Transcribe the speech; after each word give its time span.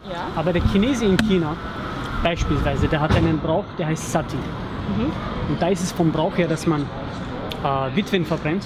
Ja. 0.05 0.23
Aber 0.37 0.53
der 0.53 0.63
Chinese 0.73 1.05
in 1.05 1.17
China 1.19 1.57
beispielsweise, 2.23 2.89
der 2.89 3.01
hat 3.01 3.15
einen 3.15 3.39
Brauch, 3.39 3.65
der 3.79 3.87
heißt 3.89 4.11
Sati. 4.13 4.37
Und 5.49 5.61
da 5.63 5.69
ist 5.69 5.83
es 5.83 5.93
vom 5.93 6.11
Brauch 6.13 6.37
her, 6.37 6.49
dass 6.49 6.67
man 6.67 6.83
äh, 6.83 7.97
Witwen 7.97 8.25
verbrennt 8.25 8.65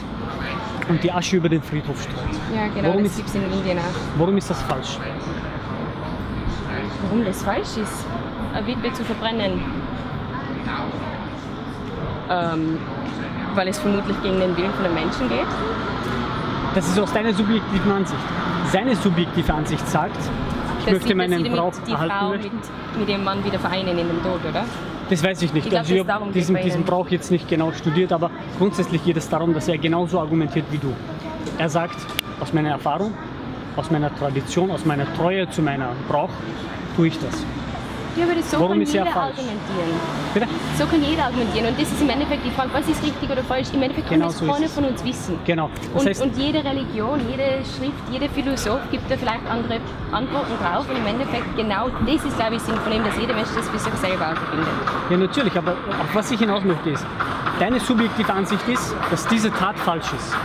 und 0.88 1.02
die 1.02 1.10
Asche 1.12 1.36
über 1.36 1.48
den 1.48 1.62
Friedhof 1.62 2.00
streut. 2.02 2.34
Ja, 2.54 2.68
genau, 2.74 2.88
Warum 2.88 3.02
das 3.02 3.12
ist- 3.12 3.16
gibt 3.18 3.28
es 3.30 3.34
in 3.34 3.42
Indien 3.52 3.78
auch. 3.78 3.94
Warum 4.18 4.36
ist 4.36 4.48
das 4.50 4.60
falsch? 4.62 4.98
Warum 7.04 7.24
das 7.24 7.42
falsch 7.42 7.76
ist, 7.84 8.06
eine 8.54 8.66
Witwe 8.66 8.92
zu 8.92 9.04
verbrennen? 9.04 9.52
Ähm, 12.29 12.77
weil 13.55 13.67
es 13.67 13.79
vermutlich 13.79 14.21
gegen 14.21 14.39
den 14.39 14.55
Willen 14.55 14.71
von 14.73 14.83
den 14.83 14.93
Menschen 14.93 15.29
geht. 15.29 15.47
Das 16.75 16.87
ist 16.87 16.99
aus 16.99 17.11
deiner 17.11 17.33
subjektiven 17.33 17.91
Ansicht. 17.91 18.21
Seine 18.71 18.95
subjektive 18.95 19.53
Ansicht 19.53 19.87
sagt, 19.87 20.17
ich 20.79 20.85
Dass 20.85 20.93
möchte 20.93 21.07
sie, 21.07 21.15
meinen 21.15 21.43
Brauch 21.51 21.73
die 21.87 21.91
erhalten 21.91 22.15
Frau 22.19 22.29
möchten. 22.29 22.55
mit, 22.55 22.99
mit 22.99 23.09
dem 23.09 23.23
Mann 23.23 23.43
wieder 23.43 23.59
vereinen 23.59 23.97
in 23.97 24.07
dem 24.07 24.21
Tod, 24.21 24.41
oder? 24.47 24.65
Das 25.09 25.23
weiß 25.23 25.41
ich 25.41 25.53
nicht. 25.53 25.65
Ich 25.65 25.69
glaub, 25.69 25.81
also 25.81 25.95
ich 25.95 26.07
habe 26.07 26.31
diesen, 26.31 26.55
diesen. 26.57 26.83
Brauch 26.83 27.07
jetzt 27.09 27.31
nicht 27.31 27.47
genau 27.47 27.71
studiert, 27.71 28.11
aber 28.11 28.29
grundsätzlich 28.57 29.03
geht 29.03 29.17
es 29.17 29.29
darum, 29.29 29.53
dass 29.53 29.67
er 29.67 29.77
genauso 29.77 30.19
argumentiert 30.19 30.65
wie 30.69 30.77
du. 30.77 30.93
Er 31.57 31.69
sagt, 31.69 31.95
aus 32.41 32.53
meiner 32.53 32.71
Erfahrung, 32.71 33.13
aus 33.77 33.89
meiner 33.89 34.13
Tradition, 34.15 34.69
aus 34.69 34.85
meiner 34.85 35.11
Treue 35.15 35.49
zu 35.49 35.61
meiner 35.61 35.89
Brauch, 36.09 36.29
tue 36.95 37.07
ich 37.07 37.17
das. 37.19 37.45
Ja, 38.17 38.23
aber 38.25 38.33
das 38.35 38.49
so 38.49 38.57
Warum 38.57 38.71
kann 38.71 38.81
ist 38.81 38.95
er 38.95 39.03
jeder 39.03 39.13
falsch? 39.13 39.37
argumentieren. 39.37 39.99
Bitte? 40.33 40.47
So 40.77 40.85
kann 40.87 41.03
jeder 41.03 41.23
argumentieren. 41.25 41.67
Und 41.67 41.79
das 41.79 41.91
ist 41.91 42.01
im 42.01 42.09
Endeffekt 42.09 42.45
die 42.45 42.51
Frage, 42.51 42.69
was 42.73 42.87
ist 42.87 43.03
richtig 43.03 43.29
oder 43.29 43.43
falsch? 43.43 43.67
Im 43.73 43.81
Endeffekt 43.83 44.09
Genau 44.09 44.25
kann 44.25 44.31
das 44.33 44.39
so 44.39 44.51
keiner 44.51 44.67
von 44.69 44.85
uns 44.85 45.03
wissen. 45.05 45.39
Genau. 45.45 45.69
Das 45.93 46.01
Und, 46.01 46.09
heißt, 46.09 46.21
und 46.23 46.37
jede 46.37 46.63
Religion, 46.63 47.19
jede 47.29 47.61
Schrift, 47.63 48.01
jeder 48.11 48.29
Philosoph 48.29 48.81
gibt 48.91 49.09
da 49.11 49.17
vielleicht 49.17 49.45
andere 49.49 49.79
Antworten 50.11 50.53
drauf. 50.61 50.85
Und 50.89 50.97
im 50.97 51.05
Endeffekt 51.05 51.55
genau 51.55 51.89
das 52.05 52.25
ist, 52.25 52.37
glaube 52.37 52.55
ich, 52.55 52.61
Sinn 52.61 52.75
von 52.77 52.91
dem, 52.91 53.03
dass 53.03 53.15
jeder 53.17 53.35
Mensch 53.35 53.49
das 53.55 53.69
für 53.69 53.77
sich 53.79 53.93
selber 53.93 54.33
findet. 54.49 54.67
ja 55.11 55.17
natürlich, 55.17 55.55
aber 55.57 55.71
auf 55.71 56.13
was 56.15 56.31
ich 56.31 56.39
hinaus 56.39 56.63
möchte 56.63 56.89
ist, 56.89 57.05
deine 57.59 57.79
subjektive 57.79 58.33
Ansicht 58.33 58.67
ist, 58.67 58.95
dass 59.11 59.27
diese 59.27 59.51
Tat 59.51 59.77
falsch 59.77 60.11
ist. 60.13 60.35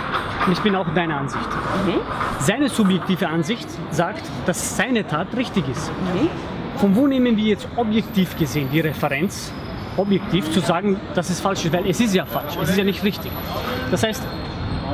Und 0.46 0.52
ich 0.52 0.60
bin 0.60 0.74
auch 0.74 0.86
deiner 0.94 1.18
Ansicht. 1.20 1.48
Seine 2.40 2.68
subjektive 2.68 3.28
Ansicht 3.28 3.68
sagt, 3.90 4.22
dass 4.44 4.76
seine 4.76 5.06
Tat 5.06 5.28
richtig 5.36 5.64
ist. 5.68 5.90
Von 6.76 6.96
wo 6.96 7.06
nehmen 7.06 7.36
wir 7.36 7.44
jetzt 7.44 7.68
objektiv 7.76 8.36
gesehen 8.38 8.68
die 8.72 8.80
Referenz, 8.80 9.52
objektiv 9.96 10.50
zu 10.50 10.60
sagen, 10.60 10.98
dass 11.14 11.30
es 11.30 11.40
falsch 11.40 11.64
ist? 11.64 11.72
Weil 11.72 11.86
es 11.88 12.00
ist 12.00 12.14
ja 12.14 12.24
falsch, 12.24 12.56
es 12.62 12.70
ist 12.70 12.78
ja 12.78 12.84
nicht 12.84 13.04
richtig. 13.04 13.30
Das 13.90 14.02
heißt, 14.02 14.22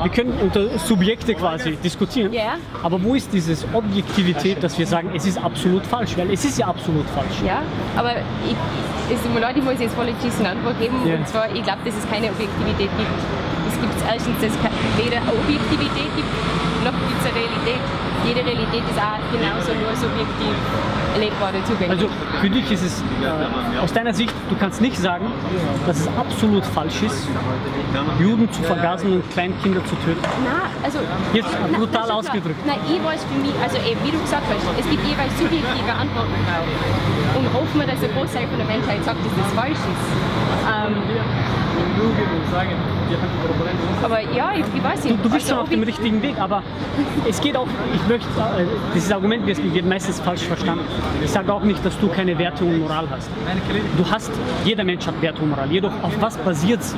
wir 0.02 0.10
können 0.10 0.32
unter 0.40 0.78
Subjekte 0.78 1.34
quasi 1.34 1.76
diskutieren, 1.82 2.32
Ja. 2.32 2.54
aber 2.82 3.02
wo 3.02 3.14
ist 3.14 3.32
dieses 3.32 3.66
Objektivität, 3.72 4.62
dass 4.62 4.78
wir 4.78 4.86
sagen, 4.86 5.10
es 5.14 5.26
ist 5.26 5.38
absolut 5.42 5.84
falsch? 5.86 6.16
Weil 6.16 6.30
es 6.30 6.44
ist 6.44 6.58
ja 6.58 6.66
absolut 6.68 7.06
falsch. 7.10 7.42
Ja, 7.44 7.62
aber 7.96 8.12
ich, 8.46 8.56
es 9.14 9.22
tut 9.22 9.34
mir 9.34 9.40
leid, 9.40 9.56
ich 9.56 9.64
muss 9.64 9.80
jetzt 9.80 9.94
voll 9.94 10.06
geschissen 10.06 10.46
Antwort 10.46 10.78
geben. 10.78 10.94
Ja. 11.04 11.16
Und 11.16 11.26
zwar, 11.26 11.46
ich 11.52 11.62
glaube, 11.62 11.78
dass 11.84 11.94
es 11.96 12.08
keine 12.10 12.28
Objektivität 12.30 12.90
gibt. 12.96 13.18
Es 13.70 13.80
gibt 13.80 13.94
erstens, 14.06 14.36
dass 14.40 14.52
es 14.52 15.04
weder 15.04 15.16
eine 15.18 15.32
Objektivität 15.32 16.10
gibt, 16.14 16.30
noch 16.84 16.92
gibt 16.92 17.18
es 17.18 17.26
eine 17.26 17.34
Realität. 17.34 17.82
Jede 18.28 18.44
Realität 18.44 18.84
ist 18.84 19.00
auch 19.00 19.16
genauso 19.32 19.72
nur 19.72 19.96
subjektiv 19.96 20.52
erlebbar 21.14 21.48
oder 21.48 21.64
zugänglich. 21.64 21.90
Also 21.90 22.08
für 22.42 22.50
dich 22.50 22.70
ist 22.70 22.84
es 22.84 23.00
äh, 23.00 23.80
aus 23.80 23.92
deiner 23.92 24.12
Sicht, 24.12 24.34
du 24.50 24.56
kannst 24.56 24.82
nicht 24.82 24.98
sagen, 24.98 25.26
dass 25.86 26.00
es 26.00 26.08
absolut 26.08 26.64
falsch 26.66 27.02
ist, 27.02 27.26
Juden 28.20 28.52
zu 28.52 28.62
vergasen 28.62 29.14
und 29.14 29.30
Kleinkinder 29.30 29.82
zu 29.86 29.94
töten. 30.04 30.20
Nein, 30.44 30.68
also. 30.82 30.98
Jetzt 31.32 31.48
brutal 31.72 32.10
ausgedrückt. 32.10 32.60
Nein, 32.66 32.78
ich 32.84 33.02
weiß 33.02 33.24
für 33.24 33.40
mich, 33.40 33.56
also 33.62 33.78
eben, 33.78 34.00
wie 34.04 34.12
du 34.12 34.20
gesagt 34.20 34.44
hast, 34.44 34.78
es 34.78 34.90
gibt 34.90 35.04
jeweils 35.08 35.32
subjektive 35.38 35.92
Antworten 35.92 36.36
drauf. 36.44 36.68
Und 37.34 37.46
hoffen 37.54 37.80
wir, 37.80 37.86
dass 37.86 38.00
der 38.00 38.10
Großteil 38.10 38.46
von 38.48 38.58
der 38.58 38.66
Menschheit 38.66 39.02
sagt, 39.04 39.24
dass 39.24 39.34
das 39.40 39.52
falsch 39.56 39.80
ist. 39.80 40.06
Ähm, 40.68 41.00
aber 44.02 44.20
ja, 44.20 44.52
ich, 44.54 44.84
weiß 44.84 45.02
Du, 45.02 45.08
nicht. 45.08 45.24
du 45.24 45.30
bist 45.30 45.34
also, 45.34 45.48
schon 45.48 45.58
auf 45.58 45.68
dem 45.68 45.82
ich- 45.82 45.88
richtigen 45.88 46.22
Weg, 46.22 46.38
aber 46.40 46.62
es 47.28 47.40
geht 47.40 47.56
auch, 47.56 47.66
ich 47.94 48.08
möchte, 48.08 48.26
äh, 48.28 48.64
dieses 48.94 49.10
Argument 49.12 49.46
wird 49.46 49.58
wird 49.74 49.86
meistens 49.86 50.20
falsch 50.20 50.42
verstanden. 50.42 50.84
Ich 51.22 51.30
sage 51.30 51.52
auch 51.52 51.62
nicht, 51.62 51.84
dass 51.84 51.98
du 51.98 52.08
keine 52.08 52.38
Werte 52.38 52.64
und 52.64 52.78
Moral 52.80 53.06
hast. 53.10 53.28
Du 53.96 54.04
hast, 54.10 54.30
jeder 54.64 54.84
Mensch 54.84 55.06
hat 55.06 55.20
Werte 55.20 55.42
und 55.42 55.50
Moral, 55.50 55.70
jedoch 55.70 55.92
auf 56.02 56.12
was 56.20 56.36
basiert 56.38 56.82
sie? 56.82 56.96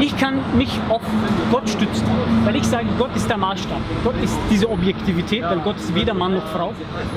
Ich 0.00 0.16
kann 0.16 0.34
mich 0.56 0.70
auf 0.88 1.02
Gott 1.50 1.68
stützen, 1.68 2.04
weil 2.44 2.56
ich 2.56 2.64
sage, 2.64 2.86
Gott 2.98 3.14
ist 3.14 3.28
der 3.28 3.36
Maßstab. 3.36 3.78
Gott 4.04 4.14
ist 4.22 4.38
diese 4.50 4.68
Objektivität, 4.70 5.42
weil 5.42 5.58
Gott 5.58 5.76
ist 5.76 5.94
weder 5.94 6.14
Mann 6.14 6.34
noch 6.34 6.46
Frau, 6.46 6.72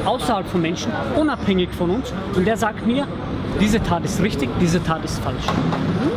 außerhalb 0.06 0.48
von 0.48 0.62
Menschen, 0.62 0.92
unabhängig 1.16 1.70
von 1.72 1.90
uns. 1.92 2.12
Und 2.36 2.46
der 2.46 2.58
sagt 2.58 2.86
mir, 2.86 3.08
diese 3.60 3.82
Tat 3.82 4.04
ist 4.06 4.22
richtig, 4.22 4.50
diese 4.60 4.84
Tat 4.84 5.04
ist 5.04 5.20
falsch. 5.24 5.46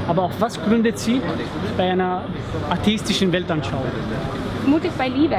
Aber 0.09 0.23
auf 0.23 0.41
was 0.41 0.61
gründet 0.63 0.99
sie 0.99 1.21
bei 1.77 1.91
einer 1.91 2.23
atheistischen 2.71 3.33
Weltanschauung? 3.33 3.85
Vermutlich 4.63 4.93
bei 4.93 5.09
Liebe. 5.09 5.39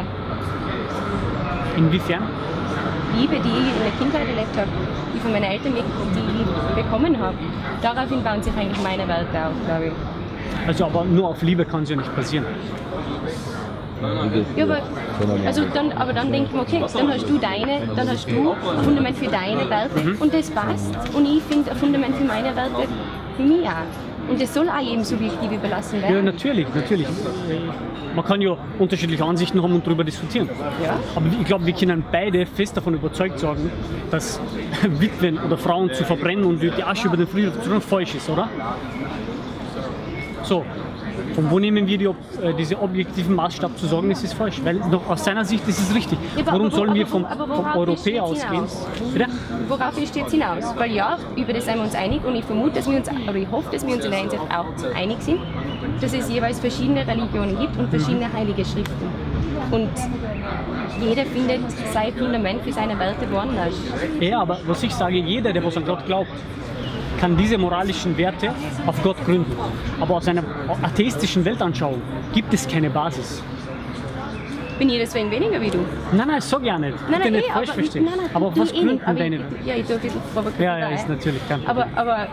Inwiefern? 1.76 2.24
Liebe, 3.18 3.36
die 3.36 3.50
ich 3.50 3.56
in 3.56 3.82
der 3.82 3.92
Kindheit 4.00 4.28
erlebt 4.28 4.58
habe, 4.58 4.70
die 5.14 5.20
von 5.20 5.32
meinen 5.32 5.46
Eltern 5.46 5.74
die 5.74 5.80
ich 5.80 6.84
bekommen 6.84 7.18
habe. 7.20 7.38
Daraufhin 7.82 8.24
bauen 8.24 8.42
sich 8.42 8.54
eigentlich 8.56 8.82
meine 8.84 9.08
Welt 9.08 9.28
auf, 9.34 9.54
glaube 9.66 9.86
ich. 9.88 10.68
Also 10.68 10.86
aber 10.86 11.06
nur 11.06 11.30
auf 11.30 11.42
Liebe 11.42 11.66
kann 11.66 11.84
es 11.84 11.90
ja 11.90 11.96
nicht 11.96 12.14
passieren. 12.16 12.46
Ja, 14.56 14.64
aber, 14.64 14.82
also 15.46 15.64
dann, 15.74 15.92
aber 15.94 16.14
dann 16.14 16.32
denke 16.32 16.50
ich 16.50 16.54
mir, 16.56 16.62
okay, 16.62 16.84
dann 16.94 17.12
hast 17.12 17.28
du 17.30 17.38
deine, 17.38 17.88
dann 17.96 18.10
hast 18.10 18.30
du 18.30 18.52
ein 18.52 18.84
Fundament 18.84 19.18
für 19.18 19.28
deine 19.28 19.70
Werte 19.70 20.16
und 20.20 20.34
das 20.34 20.52
passt. 20.52 20.94
Und 21.14 21.26
ich 21.26 21.42
finde 21.44 21.72
ein 21.72 21.78
Fundament 21.78 22.16
für 22.16 22.26
meine 22.26 22.56
Werte 22.56 22.88
für 23.36 23.44
mich 23.44 23.68
auch. 23.68 24.30
Und 24.30 24.42
das 24.42 24.54
soll 24.54 24.68
auch 24.70 24.80
jedem 24.80 25.04
subjektiv 25.04 25.52
überlassen 25.52 26.02
Ja, 26.02 26.10
werden. 26.10 26.26
natürlich, 26.26 26.68
natürlich. 26.74 27.08
Man 28.14 28.26
kann 28.26 28.42
ja 28.42 28.58
unterschiedliche 28.78 29.24
Ansichten 29.24 29.62
haben 29.62 29.74
und 29.74 29.86
darüber 29.86 30.04
diskutieren. 30.04 30.50
Ja. 30.84 31.00
Aber 31.16 31.26
ich 31.40 31.46
glaube, 31.46 31.66
wir 31.66 31.74
können 31.74 32.04
beide 32.12 32.46
fest 32.46 32.76
davon 32.76 32.96
überzeugt 32.96 33.40
sein, 33.40 33.72
dass 34.12 34.42
Witwen 35.00 35.38
oder 35.40 35.58
Frauen 35.58 35.94
zu 35.94 36.04
verbrennen 36.04 36.44
und 36.46 36.62
die 36.62 36.84
Asche 36.84 37.08
über 37.08 37.18
den 37.18 37.28
Friedhof 37.28 37.62
zu 37.64 37.80
falsch 37.80 38.16
ist, 38.16 38.30
oder? 38.30 38.50
So. 40.44 40.66
Von 41.36 41.52
wo 41.52 41.60
nehmen 41.60 41.88
wir 41.88 41.98
die, 41.98 42.06
äh, 42.06 42.54
diese 42.58 42.80
objektiven 42.82 43.36
Maßstab 43.36 43.78
zu 43.78 43.86
sagen, 43.88 44.10
es 44.12 44.24
ist 44.24 44.34
falsch? 44.34 44.60
Weil 44.64 44.76
noch 44.76 45.08
aus 45.10 45.24
seiner 45.24 45.46
Sicht 45.46 45.68
ist 45.68 45.80
es 45.80 45.94
richtig. 45.96 46.18
Ja, 46.38 46.46
Warum 46.46 46.72
wo- 46.72 46.76
sollen 46.76 46.94
wir 46.94 47.06
vom, 47.08 47.26
aber 47.26 47.48
vom 47.48 47.66
Europäer 47.76 48.24
ausgehen? 48.24 48.54
hinaus? 48.54 48.88
Bitte? 49.14 49.26
Worauf 49.68 49.98
ist 50.02 50.16
jetzt 50.16 50.32
hinaus? 50.32 50.64
Weil 50.78 50.92
ja, 50.92 51.18
über 51.36 51.54
das 51.54 51.66
sind 51.66 51.76
wir 51.76 51.84
uns 51.84 51.96
einig 51.96 52.24
und 52.26 52.36
ich 52.36 52.46
vermute, 52.46 52.76
dass 52.76 52.90
wir 52.90 52.98
uns, 52.98 53.10
oder 53.10 53.36
ich 53.36 53.50
hoffe, 53.52 53.70
dass 53.72 53.86
wir 53.86 53.94
uns 53.96 54.06
in 54.06 54.12
der 54.12 54.20
Hinsicht 54.22 54.42
auch 54.44 54.96
einig 54.96 55.18
sind, 55.22 55.40
dass 56.02 56.14
es 56.14 56.30
jeweils 56.30 56.60
verschiedene 56.60 57.06
Religionen 57.08 57.58
gibt 57.60 57.78
und 57.78 57.90
verschiedene 57.90 58.32
heilige 58.32 58.64
Schriften. 58.66 59.08
Und 59.72 59.90
jeder 61.02 61.26
findet 61.26 61.60
sein 61.94 62.14
Fundament 62.14 62.62
für 62.64 62.72
seine 62.72 62.98
Werte 62.98 63.30
woanders. 63.32 63.74
Ja, 64.20 64.42
aber 64.42 64.60
was 64.66 64.82
ich 64.84 64.94
sage, 64.94 65.18
jeder, 65.18 65.52
der 65.54 65.64
was 65.64 65.76
an 65.78 65.86
Gott 65.86 66.06
glaubt, 66.06 66.30
kann 67.20 67.36
diese 67.38 67.58
moralischen 67.58 68.18
Werte 68.18 68.54
auf 68.86 69.02
Gott 69.04 69.18
gründen. 69.26 69.56
Aber 70.00 70.16
aus 70.16 70.28
einer 70.28 70.44
atheistischen 70.82 71.44
Weltanschauung 71.44 72.02
gibt 72.34 72.54
es 72.54 72.68
keine 72.68 72.90
Basis. 72.90 73.42
Bin 74.78 74.90
ich 74.90 75.00
deswegen 75.00 75.32
weniger 75.32 75.60
wie 75.60 75.72
du? 75.72 75.80
Nein, 76.12 76.28
nein, 76.28 76.42
sag 76.42 76.64
ja 76.64 76.78
nicht. 76.78 76.96
Nein, 77.10 77.20
nein, 77.20 77.34
nicht 77.34 77.50
eh, 77.50 77.52
falsch 77.52 77.70
aber, 77.70 77.80
verstehen. 77.80 78.06
Nein, 78.06 78.14
nein, 78.18 78.30
aber 78.34 78.56
was 78.56 78.72
eh 78.72 78.76
gründen 78.76 79.04
aber 79.04 79.20
deine 79.20 79.36
ich, 79.38 79.42
Werte? 79.42 79.56
Ja, 79.66 79.76
ich 79.76 79.86
tue 79.86 79.96
ein 79.96 80.02
bisschen 80.02 80.22
provokativ. 80.34 80.60
Ja, 80.60 80.78
ja, 80.78 80.88
ist 80.90 81.10
natürlich 81.10 81.48
kein 81.50 81.66
Aber, 81.68 81.82
Problem. 81.82 81.98
aber, 81.98 82.28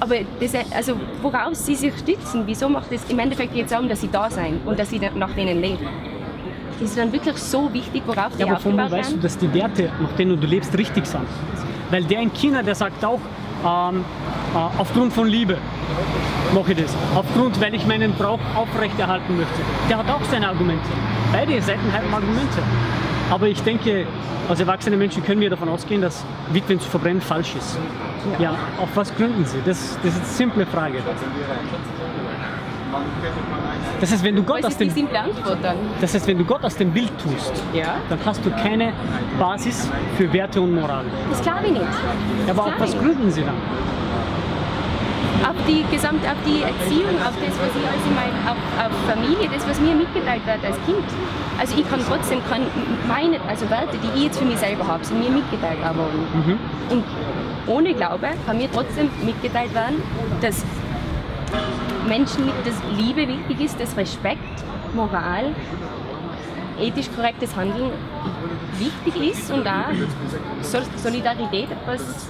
aber 0.00 0.14
das, 0.40 0.54
also, 0.76 0.92
worauf 1.22 1.54
sie 1.54 1.74
sich 1.74 1.92
stützen, 1.98 2.44
wieso 2.46 2.68
macht 2.68 2.92
es 2.92 3.04
im 3.10 3.18
Endeffekt 3.18 3.52
geht 3.52 3.64
es 3.64 3.70
darum, 3.72 3.88
dass 3.88 4.00
sie 4.00 4.10
da 4.10 4.30
sein 4.30 4.60
und 4.64 4.78
dass 4.78 4.90
sie 4.90 5.00
nach 5.16 5.32
denen 5.32 5.60
leben. 5.60 5.88
Das 6.78 6.90
ist 6.90 6.98
dann 6.98 7.12
wirklich 7.12 7.36
so 7.36 7.72
wichtig, 7.74 8.04
worauf 8.06 8.36
die 8.36 8.42
Ja, 8.42 8.46
aber 8.46 8.60
von 8.60 8.78
aufgebaut 8.78 9.00
weißt 9.00 9.12
du, 9.14 9.16
dass 9.16 9.36
die 9.36 9.52
Werte, 9.52 9.90
nach 10.00 10.12
denen 10.12 10.40
du 10.40 10.46
lebst, 10.46 10.78
richtig 10.78 11.04
sind? 11.06 11.26
Weil 11.90 12.04
der 12.04 12.20
in 12.20 12.32
China, 12.32 12.62
der 12.62 12.76
sagt 12.76 13.04
auch, 13.04 13.18
ähm, 13.64 14.04
äh, 14.54 14.80
aufgrund 14.80 15.12
von 15.12 15.26
Liebe 15.26 15.58
mache 16.54 16.72
ich 16.72 16.82
das. 16.82 16.94
Aufgrund, 17.14 17.60
weil 17.60 17.74
ich 17.74 17.86
meinen 17.86 18.12
Brauch 18.14 18.40
aufrechterhalten 18.54 19.36
möchte. 19.36 19.60
Der 19.88 19.98
hat 19.98 20.10
auch 20.10 20.24
seine 20.30 20.48
Argumente. 20.48 20.88
Beide 21.32 21.60
Seiten 21.60 21.92
haben 21.92 22.12
Argumente. 22.12 22.62
Aber 23.30 23.46
ich 23.46 23.62
denke, 23.62 24.06
als 24.48 24.60
erwachsene 24.60 24.96
Menschen 24.96 25.22
können 25.22 25.40
wir 25.40 25.50
davon 25.50 25.68
ausgehen, 25.68 26.00
dass 26.00 26.24
Witwen 26.52 26.80
zu 26.80 26.88
verbrennen 26.88 27.20
falsch 27.20 27.54
ist. 27.56 27.78
Ja, 28.38 28.56
auf 28.80 28.88
was 28.94 29.14
gründen 29.14 29.44
sie? 29.44 29.58
Das, 29.64 29.98
das 30.02 30.14
ist 30.14 30.20
eine 30.20 30.26
simple 30.26 30.66
Frage. 30.66 30.98
Das 34.00 34.12
heißt, 34.12 34.22
wenn 34.24 34.36
du 34.36 34.42
Gott 34.42 34.64
aus 34.64 34.76
dem, 34.76 34.90
das 36.00 36.14
heißt, 36.14 36.26
wenn 36.26 36.38
du 36.38 36.44
Gott 36.44 36.64
aus 36.64 36.76
dem 36.76 36.90
Bild 36.92 37.10
tust, 37.18 37.52
Ja. 37.72 37.96
dann 38.08 38.18
hast 38.24 38.44
du 38.44 38.50
keine 38.50 38.92
Basis 39.38 39.90
für 40.16 40.32
Werte 40.32 40.60
und 40.60 40.74
Moral. 40.74 41.04
Das 41.30 41.42
glaube 41.42 41.66
ich 41.66 41.72
nicht. 41.72 41.82
Ja, 41.82 42.52
aber 42.52 42.64
Das 42.64 42.74
auf 42.74 42.80
was 42.80 42.98
gründen 42.98 43.30
sie 43.30 43.42
dann? 43.42 43.54
auf 45.48 45.54
die 45.68 45.84
gesamt 45.90 46.24
auf 46.26 46.36
die 46.44 46.62
Erziehung, 46.62 47.14
auf 47.22 47.32
das, 47.38 47.54
was 47.62 47.70
ich 47.70 47.86
also 47.86 48.08
mein, 48.14 48.32
auf, 48.50 48.58
auf 48.84 48.92
Familie, 49.08 49.48
das, 49.54 49.66
was 49.68 49.80
mir 49.80 49.94
mitgeteilt 49.94 50.44
wird 50.44 50.64
als 50.64 50.76
Kind. 50.84 51.04
Also 51.58 51.78
ich 51.78 51.88
kann 51.88 52.00
trotzdem, 52.06 52.40
kann 52.50 52.62
meine, 53.06 53.38
also 53.48 53.68
Werte, 53.70 53.96
die 54.02 54.18
ich 54.18 54.24
jetzt 54.26 54.38
für 54.38 54.44
mich 54.44 54.58
selber 54.58 54.86
habe, 54.86 55.04
sind 55.04 55.18
mir 55.20 55.30
mitgeteilt 55.30 55.78
worden. 55.82 56.26
Mhm. 56.34 56.58
Und 56.90 57.04
ohne 57.66 57.94
Glaube 57.94 58.28
kann 58.46 58.58
mir 58.58 58.68
trotzdem 58.72 59.10
mitgeteilt 59.24 59.72
werden, 59.74 60.02
dass 60.40 60.64
Menschen, 62.08 62.50
dass 62.64 62.74
Liebe 62.98 63.28
wichtig 63.28 63.60
ist, 63.60 63.80
dass 63.80 63.96
Respekt, 63.96 64.64
Moral, 64.94 65.54
ethisch 66.80 67.08
korrektes 67.14 67.54
Handeln 67.54 67.90
wichtig 68.78 69.32
ist 69.32 69.50
und 69.50 69.66
auch 69.66 69.92
Sol- 70.62 70.82
Solidarität 70.96 71.68
etwas 71.70 72.28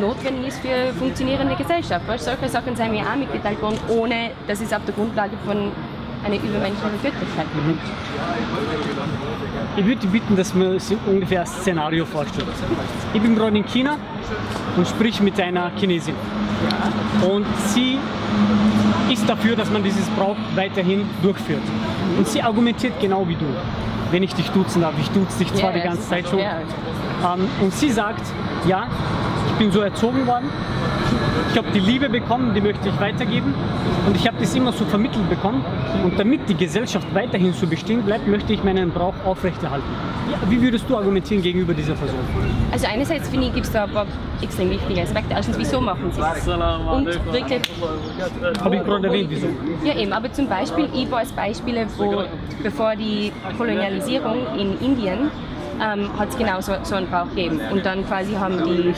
notwendig 0.00 0.48
ist 0.48 0.58
für 0.58 0.68
eine 0.68 0.92
funktionierende 0.92 1.54
Gesellschaft. 1.56 2.06
Weißt, 2.06 2.24
solche 2.24 2.48
Sachen 2.48 2.76
sind 2.76 2.90
mir 2.92 3.02
auch 3.02 3.16
mitgeteilt 3.16 3.60
worden, 3.62 3.78
ohne 3.88 4.30
dass 4.46 4.60
es 4.60 4.72
auf 4.72 4.84
der 4.84 4.94
Grundlage 4.94 5.36
von 5.46 5.72
einer 6.24 6.36
übermenschlichen 6.36 7.02
Göttlichkeit 7.02 7.46
gibt. 7.66 7.80
Ich 9.76 9.86
würde 9.86 10.06
bitten, 10.08 10.36
dass 10.36 10.54
man 10.54 10.78
sich 10.80 10.98
ungefähr 11.06 11.40
ein 11.40 11.46
Szenario 11.46 12.04
vorstellt. 12.04 12.48
Ich 13.14 13.22
bin 13.22 13.36
gerade 13.36 13.56
in 13.56 13.64
China 13.66 13.96
und 14.76 14.88
sprich 14.88 15.20
mit 15.20 15.38
einer 15.40 15.70
Chinesin. 15.76 16.14
Und 17.28 17.46
sie 17.68 17.98
ist 19.12 19.28
dafür, 19.28 19.56
dass 19.56 19.70
man 19.70 19.82
dieses 19.82 20.06
Brauch 20.10 20.36
weiterhin 20.54 21.02
durchführt. 21.22 21.62
Und 22.18 22.26
sie 22.28 22.42
argumentiert 22.42 22.94
genau 23.00 23.26
wie 23.28 23.34
du. 23.36 23.46
Wenn 24.10 24.22
ich 24.22 24.34
dich 24.34 24.48
duzen 24.50 24.82
darf, 24.82 24.94
ich 25.00 25.10
duze 25.10 25.38
dich 25.38 25.52
zwar 25.54 25.70
Ja, 25.70 25.76
die 25.78 25.82
ganze 25.82 26.08
Zeit 26.08 26.28
schon. 26.28 26.38
ja. 26.38 26.58
Ähm, 27.34 27.48
und 27.60 27.72
sie 27.72 27.90
sagt, 27.90 28.22
ja, 28.66 28.86
ich 29.48 29.52
bin 29.54 29.72
so 29.72 29.80
erzogen 29.80 30.26
worden, 30.26 30.48
ich 31.50 31.58
habe 31.58 31.68
die 31.74 31.80
Liebe 31.80 32.08
bekommen, 32.08 32.54
die 32.54 32.60
möchte 32.60 32.88
ich 32.88 33.00
weitergeben 33.00 33.54
und 34.06 34.16
ich 34.16 34.26
habe 34.26 34.36
das 34.38 34.54
immer 34.54 34.72
so 34.72 34.84
vermittelt 34.84 35.28
bekommen 35.28 35.64
und 36.04 36.18
damit 36.18 36.48
die 36.48 36.54
Gesellschaft 36.54 37.06
weiterhin 37.14 37.52
so 37.52 37.66
bestehen 37.66 38.02
bleibt, 38.02 38.26
möchte 38.28 38.52
ich 38.52 38.62
meinen 38.62 38.90
Brauch 38.90 39.14
aufrechterhalten. 39.24 39.86
Wie 40.48 40.60
würdest 40.60 40.84
du 40.88 40.96
argumentieren 40.96 41.42
gegenüber 41.42 41.72
dieser 41.72 41.94
Person? 41.94 42.18
Also 42.72 42.86
einerseits 42.86 43.28
finde 43.28 43.46
ich, 43.46 43.54
gibt 43.54 43.66
es 43.66 43.72
da 43.72 43.84
ein 43.84 43.90
paar 43.90 44.06
extrem 44.42 44.70
wichtige 44.70 45.02
Aspekte. 45.02 45.32
Erstens, 45.34 45.58
wieso 45.58 45.80
machen 45.80 46.10
sie 46.12 46.20
das? 46.20 46.46
Und 46.46 47.06
wirklich, 47.32 47.62
Habe 48.62 48.76
ich 48.76 48.84
gerade 48.84 49.06
erwähnt, 49.06 49.30
wieso? 49.30 49.46
ja 49.84 49.96
eben, 49.96 50.12
aber 50.12 50.32
zum 50.32 50.48
Beispiel, 50.48 50.88
ich 50.94 51.10
weiß 51.10 51.32
Beispiele, 51.32 51.86
wo 51.96 52.24
bevor 52.62 52.96
die 52.96 53.32
Kolonialisierung 53.56 54.38
in 54.58 54.78
Indien 54.80 55.30
ähm, 55.80 56.10
hat 56.18 56.28
es 56.30 56.36
genau 56.36 56.60
so, 56.60 56.72
so 56.82 56.94
einen 56.96 57.08
Brauch 57.08 57.28
gegeben. 57.30 57.60
Und 57.70 57.84
dann 57.84 58.06
quasi 58.06 58.34
haben 58.34 58.62
die 58.64 58.94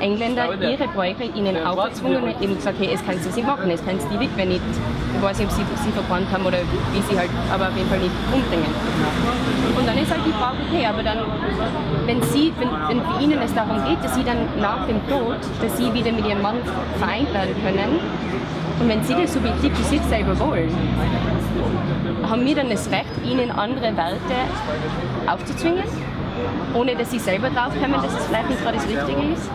Engländer 0.00 0.54
ihre 0.60 0.88
Bräuche 0.88 1.24
ihnen 1.34 1.56
aufgezwungen 1.64 2.22
und 2.22 2.40
eben 2.42 2.56
gesagt, 2.56 2.76
hey, 2.78 2.90
es 2.94 3.04
kannst 3.04 3.26
du 3.26 3.30
nicht 3.30 3.46
machen, 3.46 3.70
es 3.70 3.84
kannst 3.84 4.06
die 4.12 4.18
Witwe 4.18 4.46
nicht, 4.46 4.60
ich 5.16 5.22
weiß 5.22 5.38
nicht, 5.38 5.50
ob 5.50 5.56
sie 5.56 5.64
sie 5.84 5.92
verbrannt 5.92 6.26
haben 6.32 6.44
oder 6.44 6.58
wie 6.92 7.02
sie 7.02 7.18
halt, 7.18 7.30
aber 7.52 7.68
auf 7.68 7.76
jeden 7.76 7.88
Fall 7.88 7.98
nicht 7.98 8.12
umbringen. 8.32 8.72
Und 9.76 9.86
dann 9.86 9.98
ist 9.98 10.10
halt 10.10 10.22
die 10.26 10.32
Frage, 10.32 10.56
okay, 10.68 10.86
aber 10.86 11.02
dann, 11.02 11.18
wenn, 12.06 12.22
sie, 12.22 12.52
wenn, 12.58 12.70
wenn 12.88 13.00
für 13.04 13.22
ihnen 13.22 13.40
es 13.42 13.54
darum 13.54 13.84
geht, 13.84 14.02
dass 14.02 14.14
sie 14.14 14.24
dann 14.24 14.38
nach 14.60 14.86
dem 14.86 15.00
Tod, 15.08 15.38
dass 15.62 15.76
sie 15.76 15.92
wieder 15.92 16.12
mit 16.12 16.26
ihrem 16.26 16.42
Mann 16.42 16.56
vereint 16.98 17.32
werden 17.32 17.54
können, 17.62 18.00
und 18.80 18.88
wenn 18.88 19.02
sie 19.04 19.14
das 19.14 19.32
subjektiv 19.32 19.76
für 19.76 19.84
sich 19.84 20.02
selber 20.02 20.38
wollen, 20.38 20.70
haben 22.22 22.44
wir 22.44 22.54
dann 22.54 22.70
das 22.70 22.90
Recht, 22.90 23.06
ihnen 23.24 23.50
andere 23.50 23.96
Werte 23.96 24.36
aufzuzwingen, 25.26 25.84
ohne 26.74 26.94
dass 26.94 27.10
sie 27.10 27.18
selber 27.18 27.48
draufkommen, 27.50 27.92
dass 28.02 28.12
es 28.12 28.26
vielleicht 28.26 28.50
nicht 28.50 28.62
gerade 28.62 28.76
das 28.76 28.86
Richtige 28.86 29.32
ist? 29.32 29.50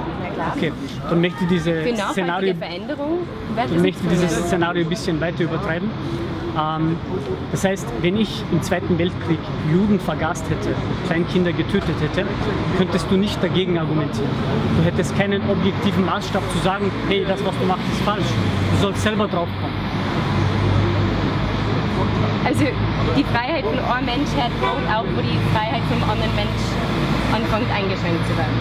Okay, 0.56 0.72
dann 1.10 1.22
möchte 1.22 1.44
ich 1.44 1.50
Für 1.50 1.54
dieses 1.54 2.10
Szenario, 2.12 2.56
Veränderung 2.56 3.20
dann 3.56 3.82
möchte 3.82 4.04
dieses. 4.08 4.32
Szenario 4.48 4.84
ein 4.84 4.90
bisschen 4.90 5.22
weiter 5.22 5.44
übertreiben. 5.44 5.90
Ähm, 6.58 6.98
das 7.52 7.64
heißt, 7.64 7.88
wenn 8.02 8.18
ich 8.18 8.44
im 8.52 8.62
Zweiten 8.62 8.98
Weltkrieg 8.98 9.40
Juden 9.72 10.00
vergast 10.00 10.46
hätte, 10.50 10.76
Kleinkinder 11.08 11.54
getötet 11.54 11.96
hätte, 12.02 12.28
könntest 12.78 13.08
du 13.10 13.18
nicht 13.18 13.42
dagegen 13.42 13.78
argumentieren. 13.78 14.30
Du 14.78 14.84
hättest 14.84 15.18
keinen 15.18 15.42
objektiven 15.50 16.06
Maßstab 16.06 16.44
zu 16.52 16.60
sagen, 16.60 16.92
hey, 17.08 17.26
das, 17.28 17.44
was 17.46 17.58
du 17.58 17.66
machst, 17.66 17.84
ist 17.92 18.02
falsch. 18.02 18.26
Du 18.76 18.82
sollst 18.82 19.02
selber 19.02 19.28
draufkommen. 19.28 19.76
Also 22.44 22.66
die 23.16 23.24
Freiheit 23.24 23.64
von 23.64 23.80
einem 23.80 24.06
Mensch 24.06 24.30
hört 24.36 24.52
auf, 24.94 25.06
wo 25.16 25.22
die 25.22 25.38
Freiheit 25.54 25.84
vom 25.90 26.10
anderen 26.10 26.36
Mensch 26.36 26.62
anfängt 27.32 27.72
eingeschränkt 27.72 28.28
zu 28.28 28.38
werden. 28.38 28.58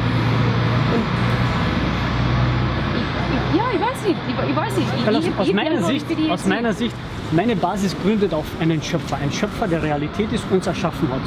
Ja, 3.56 3.64
ich 3.74 3.80
weiß 3.80 4.06
nicht, 4.06 4.16
ich, 4.28 4.50
ich 4.50 4.56
weiß 4.56 4.76
nicht. 4.76 4.88
Ich, 5.26 5.38
aus, 5.38 5.52
meiner 5.52 5.82
Sicht, 5.82 6.06
aus 6.30 6.46
meiner 6.46 6.72
Sicht, 6.72 6.94
meine 7.32 7.54
Basis 7.54 7.94
gründet 8.02 8.34
auf 8.34 8.46
einen 8.60 8.82
Schöpfer. 8.82 9.16
Ein 9.16 9.32
Schöpfer, 9.32 9.68
der 9.68 9.82
Realität 9.82 10.32
ist, 10.32 10.44
uns 10.50 10.66
erschaffen 10.66 11.08
hat. 11.10 11.22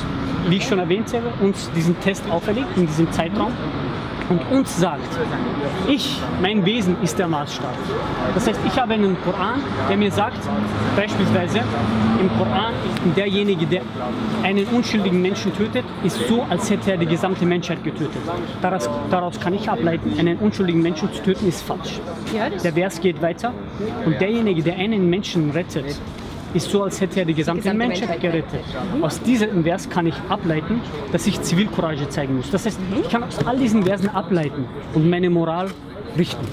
Wie 0.50 0.58
ich 0.58 0.66
schon 0.68 0.80
erwähnt 0.80 1.14
habe, 1.14 1.32
uns 1.42 1.70
diesen 1.76 2.00
Test 2.02 2.24
auferlegt 2.30 2.76
in 2.76 2.88
diesem 2.88 3.12
Zeitraum 3.12 3.54
und 4.34 4.58
uns 4.58 4.80
sagt, 4.80 5.10
ich, 5.88 6.20
mein 6.42 6.66
Wesen 6.66 6.96
ist 7.04 7.20
der 7.20 7.28
Maßstab. 7.28 7.74
Das 8.34 8.48
heißt, 8.48 8.60
ich 8.66 8.80
habe 8.80 8.94
einen 8.94 9.16
Koran, 9.24 9.62
der 9.90 9.98
mir 9.98 10.12
sagt, 10.12 10.40
beispielsweise 10.96 11.60
im 12.20 12.30
Koran 12.38 12.74
ist 12.86 13.18
derjenige, 13.18 13.66
der 13.68 13.82
einen 14.44 14.66
unschuldigen 14.68 15.22
Menschen 15.22 15.56
tötet, 15.56 15.86
ist 16.04 16.28
so, 16.28 16.46
als 16.50 16.70
hätte 16.70 16.92
er 16.92 16.98
die 16.98 17.06
gesamte 17.06 17.46
Menschheit 17.46 17.84
getötet. 17.84 18.22
Daraus, 18.62 18.90
daraus 19.12 19.40
kann 19.40 19.54
ich 19.54 19.70
ableiten, 19.70 20.18
einen 20.18 20.38
unschuldigen 20.38 20.82
Menschen 20.82 21.12
zu 21.14 21.22
töten 21.22 21.48
ist 21.48 21.62
falsch. 21.62 22.00
Der 22.64 22.74
Vers 22.74 23.00
geht 23.00 23.22
weiter 23.22 23.54
und 24.06 24.20
derjenige, 24.20 24.64
der 24.64 24.78
einen 24.78 25.10
Menschen 25.10 25.52
rettet, 25.52 25.96
ist 26.54 26.70
so, 26.70 26.84
als 26.84 27.02
hätte 27.02 27.20
er 27.20 27.26
die 27.26 27.34
gesamte, 27.34 27.64
gesamte 27.64 27.78
Menschheit 27.78 28.10
Menschheit 28.10 28.22
gerettet. 28.22 28.62
Aus 29.02 29.22
diesem 29.22 29.64
Vers 29.64 29.90
kann 29.90 30.08
ich 30.08 30.16
ableiten, 30.30 30.82
dass 31.12 31.28
ich 31.28 31.42
Zivilcourage 31.42 32.10
zeigen 32.10 32.38
muss. 32.38 32.52
Das 32.52 32.66
heißt, 32.66 32.80
ich 33.02 33.10
kann 33.10 33.24
aus 33.24 33.46
all 33.46 33.58
diesen 33.58 33.84
Versen 33.84 34.10
ableiten 34.10 34.66
und 34.94 35.10
meine 35.10 35.30
Moral 35.30 35.70
richten. 36.18 36.46